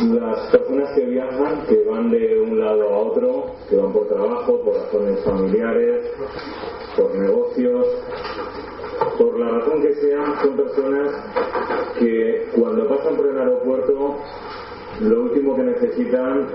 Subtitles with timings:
[0.00, 4.60] las personas que viajan, que van de un lado a otro, que van por trabajo,
[4.62, 6.06] por razones familiares,
[6.96, 7.86] por negocios,
[9.18, 11.12] por la razón que sea, son personas
[11.98, 14.16] que cuando pasan por el aeropuerto,
[15.00, 16.46] lo último que necesitan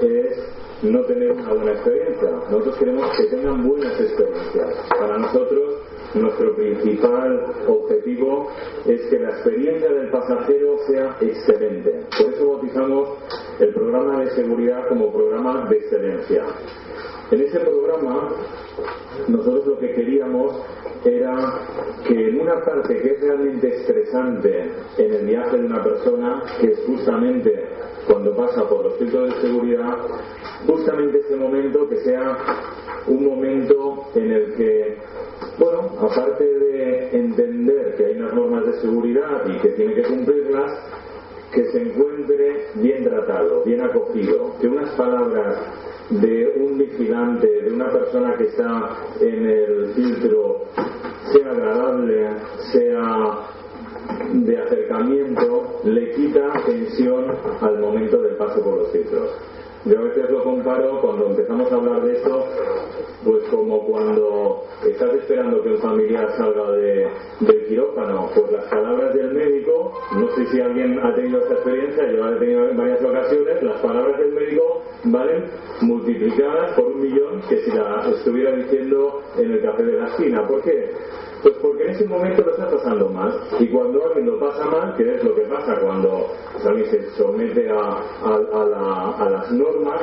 [0.00, 0.50] es
[0.82, 2.30] no tener una buena experiencia.
[2.50, 4.68] Nosotros queremos que tengan buenas experiencias.
[4.88, 5.79] Para nosotros,
[6.14, 8.48] nuestro principal objetivo
[8.86, 12.06] es que la experiencia del pasajero sea excelente.
[12.18, 13.08] Por eso bautizamos
[13.60, 16.44] el programa de seguridad como programa de excelencia.
[17.30, 18.34] En ese programa
[19.28, 20.56] nosotros lo que queríamos
[21.04, 21.60] era
[22.06, 26.72] que en una parte que es realmente estresante en el viaje de una persona, que
[26.72, 27.66] es justamente
[28.06, 29.96] cuando pasa por los filtros de seguridad,
[30.66, 32.36] justamente ese momento que sea
[33.06, 34.96] un momento en el que,
[35.60, 40.72] bueno, aparte de entender que hay unas normas de seguridad y que tiene que cumplirlas,
[41.52, 45.58] que se encuentre bien tratado, bien acogido, que unas palabras
[46.08, 50.49] de un vigilante, de una persona que está en el filtro,
[59.86, 62.46] Yo a veces lo comparo cuando empezamos a hablar de esto,
[63.24, 67.08] pues como cuando estás esperando que un familiar salga de,
[67.40, 72.12] del quirófano, pues las palabras del médico, no sé si alguien ha tenido esta experiencia,
[72.12, 75.44] yo he tenido en varias ocasiones, las palabras del médico valen
[75.80, 80.46] multiplicadas por un millón que si la estuviera diciendo en el café de la esquina.
[80.46, 80.90] ¿Por qué?
[81.42, 83.40] Pues porque en ese momento lo está pasando mal.
[83.58, 86.28] Y cuando alguien lo pasa mal, que es lo que pasa cuando
[86.66, 90.02] alguien se somete a, las normas,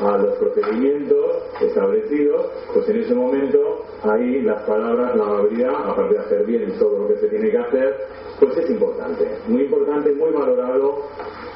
[0.00, 6.20] a los procedimientos establecidos, pues en ese momento ahí las palabras, la amabilidad, aparte de
[6.20, 7.96] hacer bien todo lo que se tiene que hacer,
[8.38, 9.28] pues es importante.
[9.48, 11.02] Muy importante, muy valorado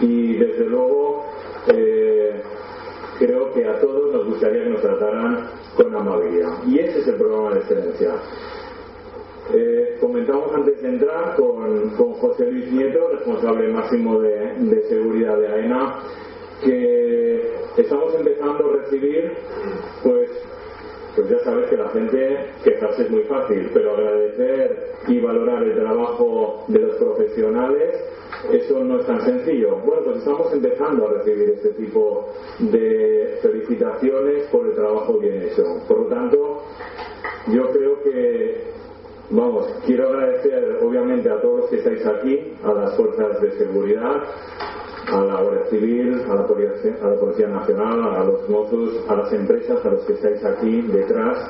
[0.01, 1.25] y desde luego
[1.69, 2.43] eh,
[3.19, 6.53] creo que a todos nos gustaría que nos trataran con amabilidad.
[6.67, 8.15] Y ese es el programa de excelencia.
[9.53, 9.81] Eh,
[10.55, 15.99] antes de entrar con, José Luis Nieto, responsable máximo de, seguridad de AENA,
[16.63, 19.33] que estamos empezando a recibir,
[20.03, 20.31] pues,
[21.17, 25.75] pues ya sabes que la gente quejarse es muy fácil, pero agradecer y valorar el
[25.75, 27.95] trabajo de los profesionales,
[28.53, 29.77] eso no es tan sencillo.
[29.85, 32.29] Bueno, pues estamos empezando a recibir este tipo
[32.59, 35.65] de felicitaciones por el trabajo bien hecho.
[35.89, 36.63] Por lo tanto,
[37.49, 38.70] yo creo que
[39.33, 44.25] Vamos, quiero agradecer obviamente a todos los que estáis aquí, a las fuerzas de seguridad,
[45.07, 49.91] a la Guardia Civil, a la, Policía, Nacional, a los mozos, a las empresas, a
[49.91, 51.49] los que estáis aquí detrás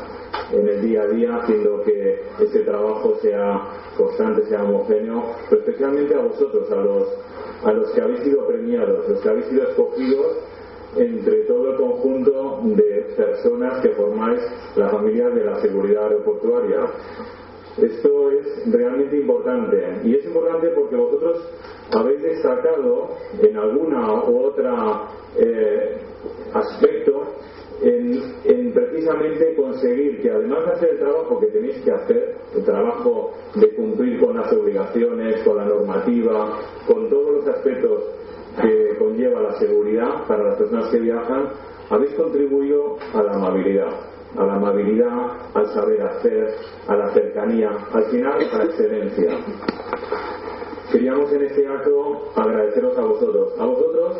[0.53, 3.63] en el día a día haciendo que este trabajo sea
[3.97, 7.09] constante, sea homogéneo, pero especialmente a vosotros, a los,
[7.65, 10.37] a los que habéis sido premiados, los que habéis sido escogidos
[10.97, 14.41] entre todo el conjunto de personas que formáis
[14.77, 16.81] la familia de la seguridad aeroportuaria.
[17.83, 20.01] Esto es realmente importante.
[20.05, 21.49] Y es importante porque vosotros
[21.93, 25.97] habéis destacado en alguna u otra eh,
[26.53, 27.23] aspecto
[27.83, 33.33] en, precisamente conseguir que además de hacer el trabajo que tenéis que hacer, el trabajo
[33.55, 38.03] de cumplir con las obligaciones, con la normativa, con todos los aspectos
[38.61, 41.51] que conlleva la seguridad para las personas que viajan,
[41.89, 46.55] habéis contribuido a la amabilidad a la amabilidad, al saber hacer,
[46.87, 49.31] a la cercanía, al final a la excelencia.
[50.91, 54.17] Queríamos en este acto agradeceros a vosotros, a vosotros,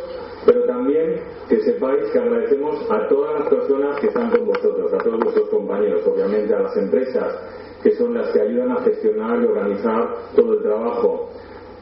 [0.47, 4.99] pero también que sepáis que agradecemos a todas las personas que están con vosotros, a
[4.99, 7.39] todos vuestros compañeros, obviamente a las empresas,
[7.83, 11.31] que son las que ayudan a gestionar y organizar todo el trabajo.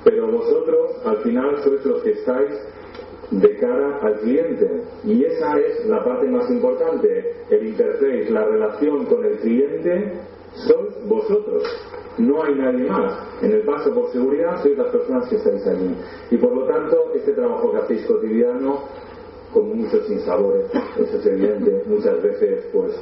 [0.05, 2.51] Pero vosotros, al final, sois los que estáis
[3.31, 4.83] de cara al cliente.
[5.05, 7.35] Y esa es la parte más importante.
[7.51, 10.13] El interface, la relación con el cliente,
[10.55, 11.65] sois vosotros.
[12.19, 13.13] No hay nadie más.
[13.43, 15.95] En el paso por seguridad sois las personas que estáis allí.
[16.31, 18.85] Y por lo tanto, este trabajo que hacéis cotidiano,
[19.53, 20.67] con muchos sinsabores,
[20.99, 22.93] eso es evidente, muchas veces pues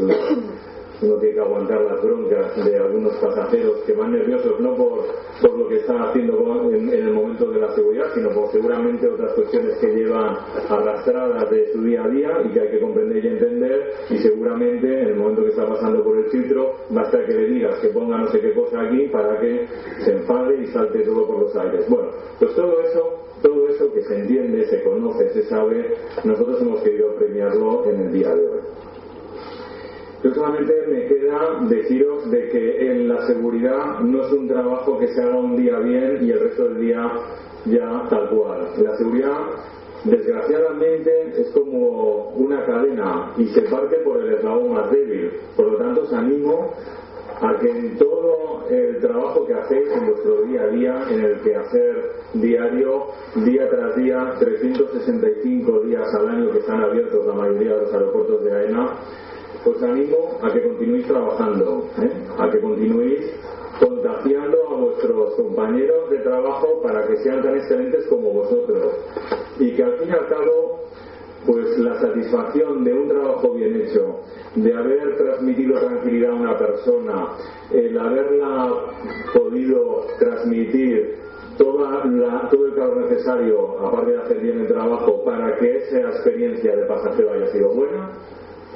[1.03, 5.05] uno tiene que aguantar las broncas de algunos pasajeros que van nerviosos no por,
[5.43, 9.33] por lo que están haciendo en, el momento de la seguridad, sino por seguramente otras
[9.35, 10.37] cuestiones que llevan
[10.69, 15.03] arrastradas de su día a día y que hay que comprender y entender y seguramente
[15.03, 18.19] en el momento que está pasando por el filtro basta que le digas que ponga
[18.19, 19.67] no sé qué cosa aquí para que
[20.05, 21.85] se enfade y salte todo por los aires.
[21.89, 22.09] Bueno,
[22.39, 25.95] pues todo eso todo eso que se entiende, se conoce, se sabe,
[26.25, 28.61] nosotros hemos querido premiarlo en el día de hoy.
[30.27, 35.07] Yo solamente me queda deciros de que en la seguridad no es un trabajo que
[35.07, 37.13] se haga un día bien y el resto del día
[37.67, 38.71] ya tal cual.
[38.79, 39.39] La seguridad,
[40.03, 45.31] desgraciadamente, es como una cadena y se parte por el eslabón más débil.
[45.55, 46.73] Por lo tanto, os animo
[47.41, 51.41] a que en todo el trabajo que hacéis en vuestro día a día, en el
[51.43, 53.07] que hacer diario,
[53.45, 58.43] día tras día, 365 días al año que están abiertos la mayoría de los aeropuertos
[58.43, 58.91] de AENA,
[59.65, 62.11] os animo a que continuéis trabajando, ¿eh?
[62.39, 63.21] a que continuéis
[63.81, 68.95] contagiando a vuestros compañeros de trabajo para que sean tan excelentes como vosotros
[69.59, 70.81] y que al fin y al cabo
[71.47, 74.21] pues la satisfacción de un trabajo bien hecho,
[74.57, 77.29] de haber transmitido tranquilidad a una persona,
[77.73, 78.73] el haberla
[79.33, 81.19] podido transmitir
[81.57, 82.03] toda
[82.51, 86.85] todo el calor necesario, aparte de hacer bien el trabajo, para que esa experiencia de
[86.85, 88.11] pasajero haya sido buena,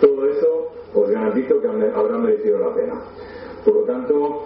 [0.00, 3.00] todo eso os garantizo que habrá merecido la pena.
[3.64, 4.44] Por lo tanto,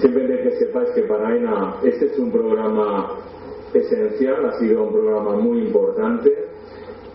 [0.00, 3.14] simplemente que sepáis que para ENA este es un programa
[3.72, 6.48] esencial, ha sido un programa muy importante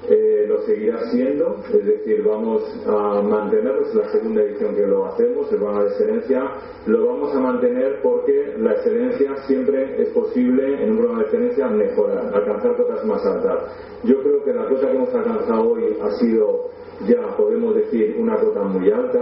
[0.10, 5.06] eh, lo seguirá siendo, es decir, vamos a mantenerlo, es la segunda edición que lo
[5.06, 6.52] hacemos, el programa de excelencia,
[6.88, 11.68] lo vamos a mantener porque la excelencia siempre es posible en un programa de excelencia
[11.68, 13.60] mejorar, alcanzar cosas más altas.
[14.04, 16.70] Yo creo que la cosa que hemos alcanzado hoy ha sido
[17.08, 19.22] ya podemos decir una cota muy alta,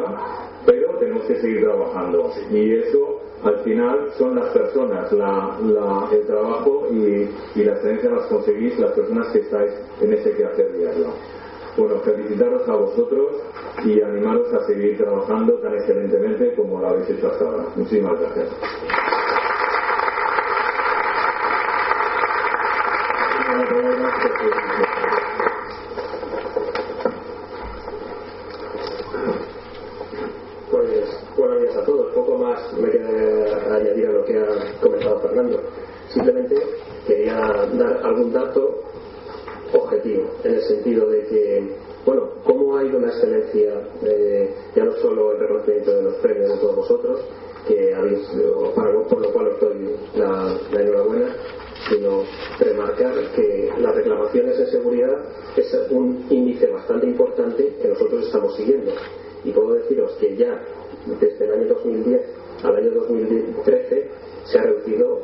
[0.66, 7.28] pero tenemos que seguir trabajando y eso al final son las personas, el trabajo y,
[7.64, 11.08] la excelencia las conseguís las personas que estáis en ese quehacer diario.
[11.78, 13.28] Bueno, felicitaros a vosotros
[13.86, 17.64] y animaros a seguir trabajando tan excelentemente como lo habéis hecho hasta ahora.
[17.76, 18.50] Muchísimas gracias.
[32.78, 35.62] me queda añadir a lo que ha comentado Fernando.
[36.10, 36.56] Simplemente
[37.82, 38.84] dar algún dato
[39.74, 41.64] objetivo, en el sentido de que,
[42.06, 46.50] bueno, cómo ha ido la excelencia, eh, ya no solo el reconocimiento de los premios
[46.50, 47.20] de todos vosotros,
[47.68, 48.28] que habéis,
[48.74, 51.36] por lo cual os doy la, la enhorabuena,
[51.90, 52.24] sino
[52.60, 55.18] remarcar que las reclamaciones de seguridad
[55.56, 58.92] es un índice bastante importante que nosotros estamos siguiendo.
[59.44, 60.60] Y puedo deciros que ya
[61.20, 62.22] desde el año 2010
[62.64, 64.10] al año 2013
[64.46, 65.22] se ha reducido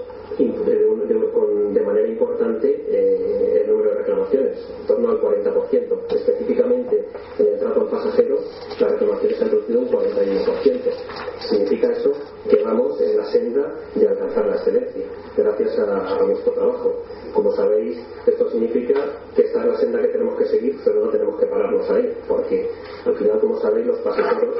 [23.05, 24.55] al final, como sabéis, los pasajeros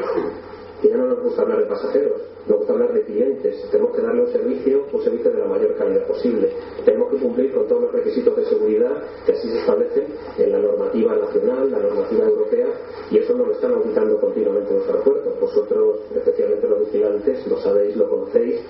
[0.82, 3.68] que ya no nos gusta hablar de pasajeros, nos gusta hablar de clientes.
[3.72, 6.50] Tenemos que darle un servicio, un servicio de la mayor calidad posible.
[6.86, 10.06] Tenemos que cumplir con todos los requisitos de seguridad que así se establecen
[10.38, 12.68] en la normativa nacional, la normativa europea,
[13.10, 15.40] y eso nos lo están auditando continuamente en los aeropuertos.
[15.40, 18.62] Vosotros, especialmente los vigilantes, lo sabéis, lo conocéis.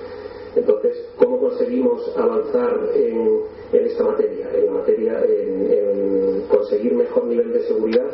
[0.55, 3.41] Entonces, ¿cómo conseguimos avanzar en,
[3.73, 4.49] esta materia?
[4.55, 8.07] En materia, en conseguir mejor nivel de seguridad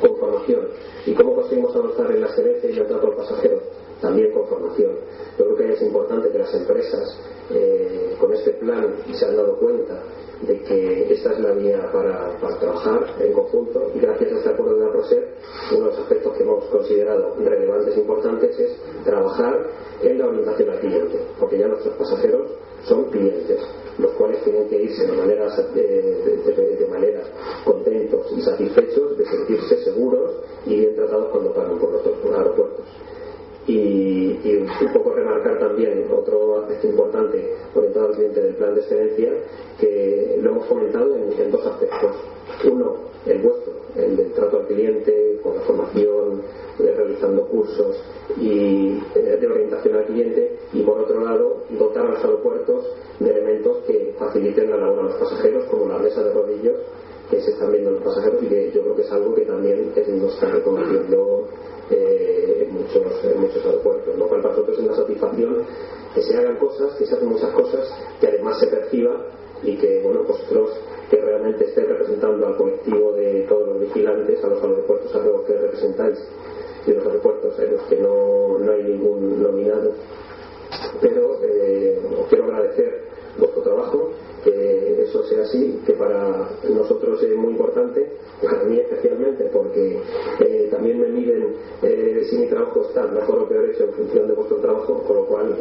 [0.00, 0.68] con formación.
[1.06, 3.60] ¿Y cómo conseguimos avanzar en la excelencia y el trato al pasajero?
[4.00, 4.92] También con formación.
[5.38, 7.18] Yo creo que es importante que las empresas
[7.50, 10.02] eh, con este plan se han dado cuenta
[10.42, 14.74] de que esta es la vía para, trabajar en conjunto y gracias a este acuerdo
[14.74, 15.28] de la PROSER
[15.70, 19.66] uno de los aspectos que hemos considerado relevantes e importantes es trabajar
[20.02, 22.50] en la orientación al cliente, porque ya nuestros pasajeros
[22.84, 23.60] son clientes,
[23.98, 27.22] los cuales tienen que irse de manera, de, manera
[27.64, 28.81] contentos y satisfechos
[36.86, 39.32] importante orientado al cliente del plan de excelencia
[39.78, 42.16] que lo hemos comentado en, dos aspectos.
[42.70, 42.96] Uno,
[43.26, 46.42] el vuestro, el del trato al cliente, con la formación,
[46.78, 47.96] realizando cursos
[48.38, 52.86] y eh, de orientación al cliente y por otro lado dotar a los aeropuertos
[53.20, 56.76] de elementos que faciliten la labor a los pasajeros como la mesa de rodillos
[57.30, 59.92] que se están viendo los pasajeros y que yo creo que es algo que también
[60.20, 61.48] nos está reconociendo
[61.90, 65.56] eh, muchos, en muchos aeropuertos, lo cual para nosotros es una satisfacción
[66.14, 67.88] que se hagan cosas, que se hacen muchas cosas,
[68.20, 69.26] que además se perciba
[69.62, 70.70] y que bueno, vosotros
[71.10, 75.42] que realmente esté representando al colectivo de todos los vigilantes, a los aeropuertos a los
[75.42, 76.18] que representáis
[76.86, 79.92] y los aeropuertos en los que no, no hay ningún nominado.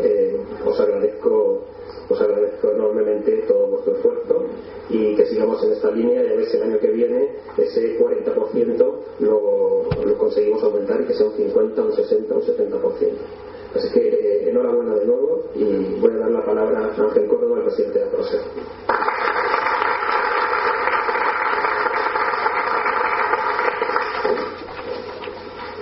[0.04, 1.62] Eh, os agradezco
[2.10, 4.46] os agradezco enormemente todo vuestro esfuerzo
[4.90, 7.98] y que sigamos en esta línea y a ver si el año que viene ese
[7.98, 12.82] 40% lo, lo conseguimos aumentar y que sea un 50, un 60, un 70%.
[13.76, 17.60] Así que eh, enhorabuena de nuevo y voy a dar la palabra a Ángel Córdoba,
[17.60, 18.38] el presidente de APROSE.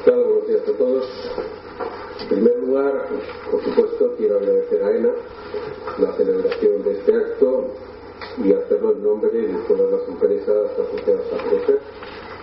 [0.04, 1.59] Claro, buenos días a todos.
[2.40, 3.06] En primer lugar,
[3.52, 5.10] por supuesto, quiero agradecer a ENA
[5.98, 7.66] la celebración de este acto
[8.42, 11.80] y hacerlo en nombre de todas las empresas asociadas a PROCER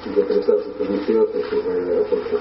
[0.04, 2.40] y que prestan sus servicios en su red de aeropuertos.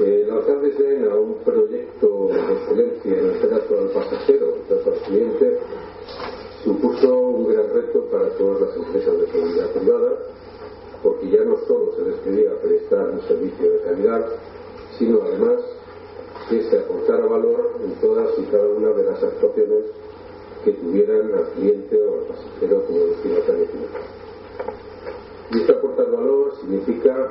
[0.00, 4.92] Eh, lanzar desde ENA un proyecto de excelencia en el trato al pasajero, el trato
[4.92, 5.58] al cliente,
[6.64, 10.12] supuso un gran reto para todas las empresas de seguridad privada,
[11.02, 14.26] porque ya no solo se les pedía prestar un servicio de calidad,
[14.98, 15.71] sino además
[19.22, 19.84] actuaciones
[20.64, 23.88] que tuvieran al cliente o al pasajero como destinatario final.
[25.50, 27.28] Y este aportar valor significa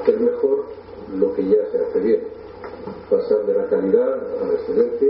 [0.00, 0.64] hacer mejor
[1.18, 2.20] lo que ya se hace bien,
[3.10, 5.08] pasar de la calidad a la excelencia,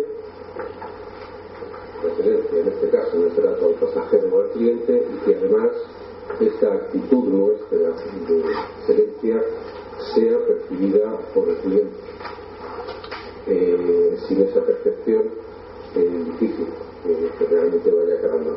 [2.02, 5.36] la excelencia en este caso en el trato al pasajero o al cliente y que
[5.36, 5.70] además
[6.40, 8.42] esta actitud nuestra de
[8.80, 9.42] excelencia
[10.14, 11.96] sea percibida por el cliente.
[13.46, 15.24] Eh, sin esa percepción
[15.94, 16.66] es difícil
[17.38, 18.56] que realmente vaya ganando.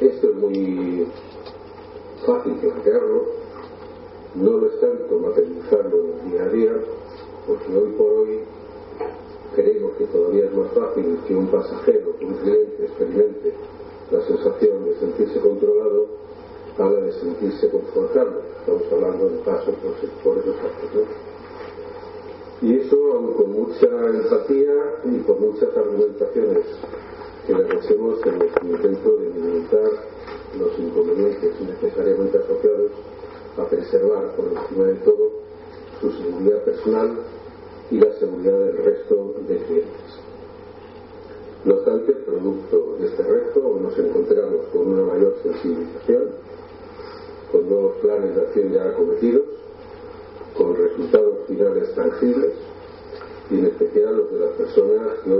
[0.00, 1.06] Esto es muy
[2.24, 3.24] fácil plantearlo,
[4.46, 5.98] no lo es tanto materializarlo
[6.30, 6.72] día a día,
[7.48, 8.38] porque hoy por hoy
[9.56, 13.52] creemos que todavía es más fácil que un pasajero, un cliente experimente
[14.12, 16.06] la sensación de sentirse controlado
[16.78, 18.36] a la de sentirse confortable.
[18.60, 19.74] Estamos hablando de pasos
[20.22, 20.90] por, esos actos.
[20.94, 22.68] ¿no?
[22.68, 22.96] Y eso,
[23.36, 24.74] con mucha empatía
[25.06, 26.66] y con muchas argumentaciones
[27.46, 29.90] que le hacemos en nuestro intento de minimizar
[30.56, 32.75] los inconvenientes necesariamente asociados
[33.86, 35.30] preservar por encima de todo
[36.00, 37.18] su seguridad personal
[37.90, 40.20] y la seguridad del resto de clientes.
[41.64, 46.24] No obstante, producto de este reto, nos encontramos con una mayor sensibilización,
[47.52, 49.42] con nuevos planes de acción ya acometidos,
[50.56, 52.52] con resultados finales tangibles
[53.50, 55.30] y en especial los de las personas que